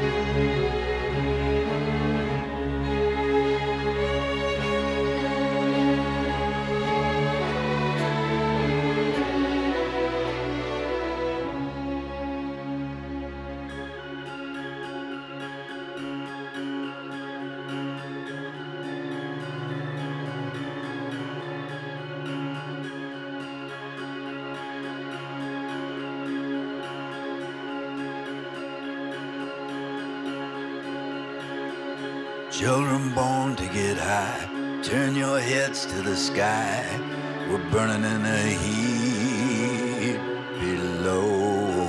[0.00, 0.69] Música
[32.60, 34.46] Children born to get high,
[34.82, 36.84] turn your heads to the sky.
[37.48, 40.20] We're burning in the heat
[40.60, 41.88] below.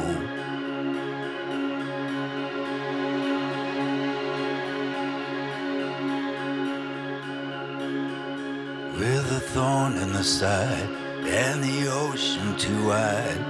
[8.97, 10.87] With a thorn in the side,
[11.25, 13.43] and the ocean too wide,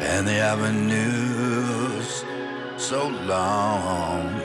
[0.00, 2.24] and the avenues
[2.76, 4.41] so long.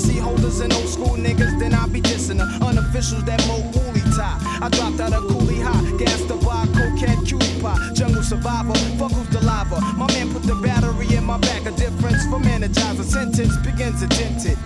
[0.00, 4.38] See holders and old school niggas, then I be dissing unofficials that mo woolly tie.
[4.64, 9.12] I dropped out of coolie high, gas the bar, cocaine, cutie pie, jungle survivor, fuck
[9.12, 9.78] who's the lava.
[9.98, 14.02] My man put the battery in my back, a difference for from A Sentence begins
[14.02, 14.56] indented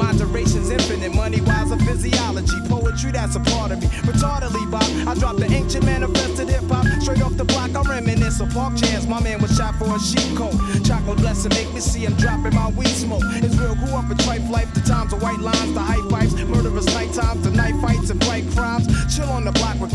[0.00, 0.20] formality.
[0.20, 1.14] Moderation's infinite.
[1.14, 2.56] Money wise, a physiology.
[2.68, 3.88] Poetry, that's a part of me.
[4.06, 4.84] Retardedly, Bob.
[5.08, 6.86] I dropped the ancient manifested hip hop.
[7.02, 9.06] Straight off the block, I reminisce of park chance.
[9.06, 10.54] My man was shot for a sheep coat.
[10.84, 13.22] Chocolate blessing, make me see him dropping my weed smoke.
[13.42, 14.72] It's real, grew up in trife life.
[14.74, 16.34] The times of white lines, the high pipes.
[16.34, 18.86] Murderous night times, the night fights and bright crimes.
[19.14, 19.90] Chill on the block with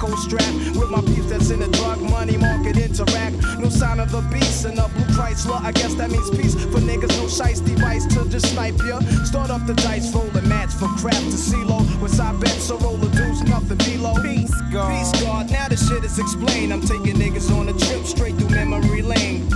[0.00, 0.52] cold strap.
[0.76, 3.36] With my peeps that's in the drug money market interact.
[3.58, 5.60] No sign of the beast and a blue Chrysler.
[5.62, 7.14] I guess that means peace for niggas.
[7.20, 9.00] No shice device to just snipe ya.
[9.24, 11.80] Start off the dice, roll a match for crap to CeeLo.
[12.02, 14.14] With side bets, so roll a deuce, nothing below.
[14.22, 14.90] Peace, God.
[14.90, 15.50] Peace, God.
[15.50, 16.72] Now the shit is explained.
[16.72, 19.48] I'm taking niggas on a trip straight through memory lane.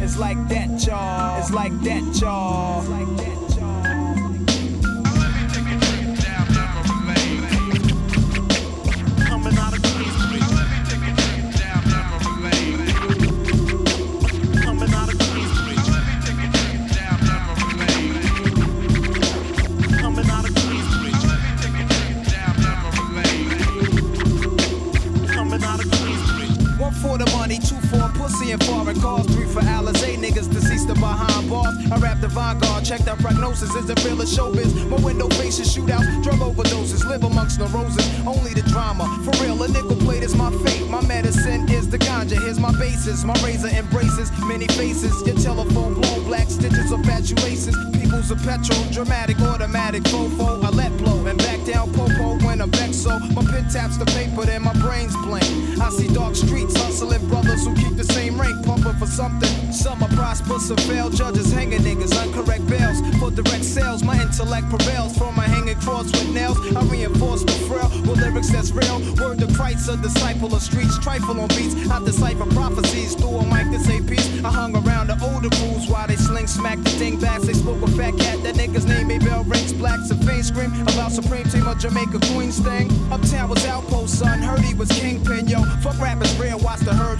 [0.00, 1.40] It's like that, y'all.
[1.40, 2.80] It's like that, y'all.
[2.80, 3.55] It's like that, y'all.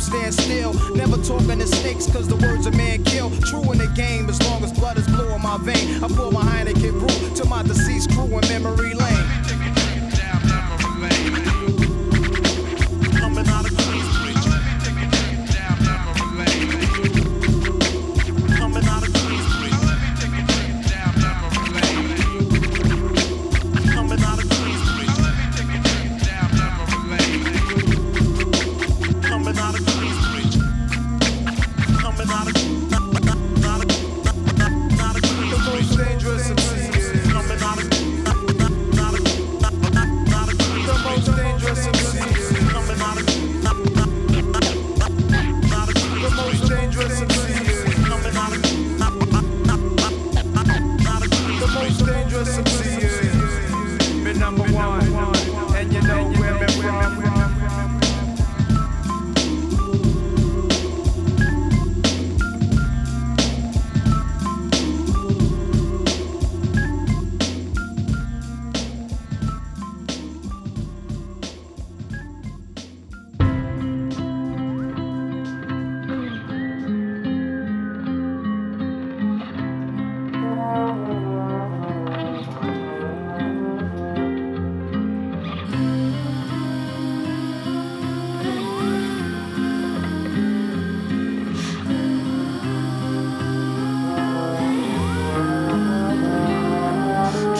[0.07, 0.73] Stand still.
[0.95, 3.31] Never talking to snakes, cause the words a man kill.
[3.51, 6.03] True in the game, as long as blood is blue in my vein.
[6.03, 9.06] I pour my Heineken brew to my deceased crew in memory lane.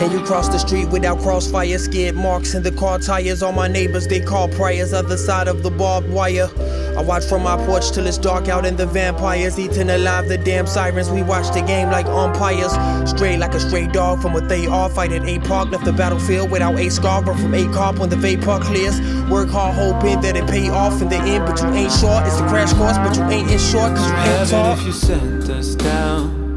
[0.07, 1.77] Can you cross the street without crossfire?
[1.79, 3.43] Skid marks in the car tires.
[3.43, 4.93] All my neighbors, they call priors.
[4.93, 6.49] Other side of the barbed wire.
[6.97, 10.39] I watch from my porch till it's dark out and the vampires eating alive the
[10.39, 11.11] damn sirens.
[11.11, 12.71] We watch the game like umpires.
[13.11, 14.89] Straight like a stray dog from what they are.
[14.89, 17.25] Fight at A Park, left the battlefield without a scar.
[17.25, 19.01] Run from A Carp when the vapor clears.
[19.29, 22.23] Work hard, hoping that it pay off in the end, but you ain't sure.
[22.25, 25.51] It's a crash course, but you ain't insured cause you ain't Heaven if you sent
[25.51, 26.57] us down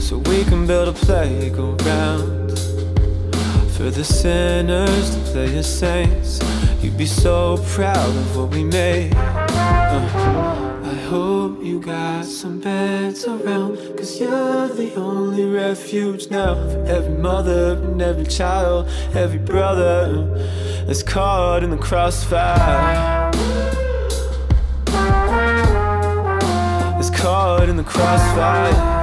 [0.00, 2.37] so we can build a playground
[3.88, 6.40] for the sinners to play as saints.
[6.82, 9.14] You'd be so proud of what we made.
[9.14, 16.84] Uh, I hope you got some beds around, cause you're the only refuge now for
[16.84, 20.26] every mother and every child, every brother
[20.84, 23.30] that's caught in the crossfire.
[26.96, 28.97] That's caught in the crossfire.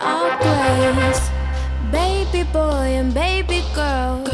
[0.00, 1.30] Our grace.
[1.90, 4.24] Baby boy and baby girl,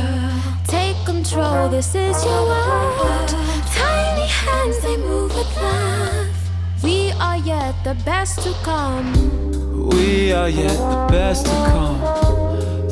[0.66, 1.68] take control.
[1.68, 3.28] This is your world.
[3.74, 6.26] Tiny hands, they move with love.
[6.82, 9.88] We are yet the best to come.
[9.88, 12.00] We are yet the best to come.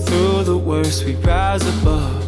[0.05, 2.23] Through the worst, we rise above.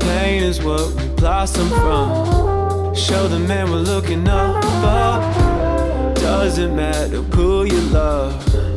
[0.00, 2.94] Pain is what we blossom from.
[2.94, 6.14] Show the man we're looking up, up.
[6.16, 8.67] Doesn't matter who you love.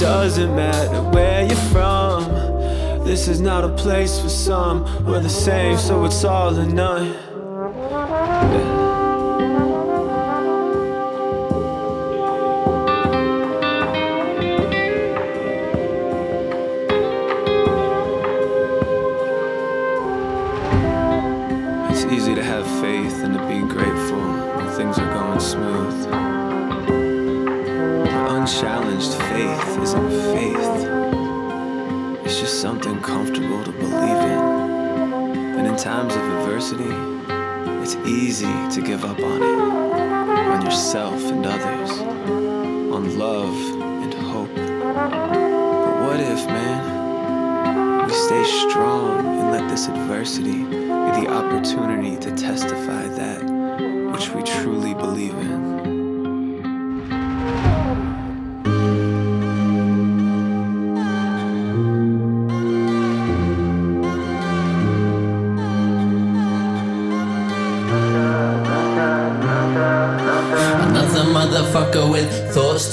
[0.00, 2.24] Doesn't matter where you're from.
[3.04, 4.84] This is not a place for some.
[5.04, 7.08] We're the same, so it's all or none.
[21.90, 24.22] It's easy to have faith and to be grateful
[24.56, 25.89] when things are going smooth.
[28.60, 30.86] But unchallenged faith isn't faith.
[32.26, 34.38] It's just something comfortable to believe in.
[35.56, 36.92] And in times of adversity,
[37.80, 39.60] it's easy to give up on it.
[40.52, 41.90] On yourself and others.
[42.92, 43.56] On love
[44.02, 44.54] and hope.
[44.54, 52.30] But what if, man, we stay strong and let this adversity be the opportunity to
[52.36, 53.39] testify that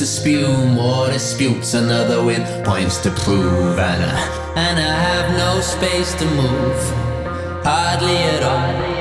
[0.08, 1.74] spew, more disputes.
[1.74, 6.82] Another with points to prove, and I, and I have no space to move,
[7.64, 8.98] hardly at all.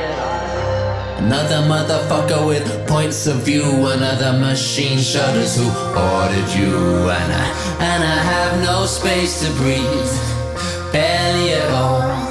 [1.24, 3.86] Another motherfucker with points of view.
[3.86, 6.74] Another machine shudders who ordered you,
[7.08, 7.46] and I,
[7.80, 12.26] and I have no space to breathe, barely at all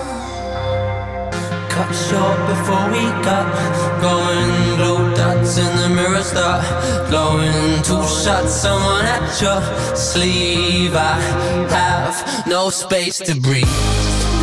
[1.75, 3.51] cut short before we got
[4.01, 4.75] going.
[4.77, 6.63] Blue dots in the mirror start
[7.09, 7.81] glowing.
[7.83, 9.59] Two shots, someone at your
[9.95, 10.93] sleeve.
[10.95, 11.15] I
[11.69, 14.34] have no space to breathe.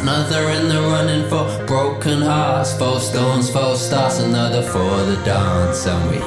[0.00, 5.86] Another in the running for broken hearts, four stones, four stars, another for the dance,
[5.86, 6.18] and we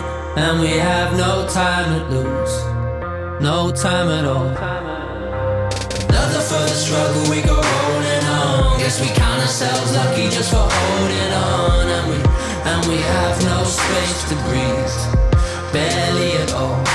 [0.41, 2.56] and we have no time to lose,
[3.41, 4.47] no time at all.
[6.08, 8.80] Another for the struggle, we go rolling on.
[8.80, 12.17] Guess we count ourselves lucky just for holding on, and we
[12.71, 16.87] and we have no space to breathe, barely at all.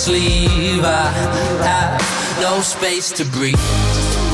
[0.00, 0.82] Sleeve.
[0.82, 1.08] I
[1.62, 4.29] have no space to breathe.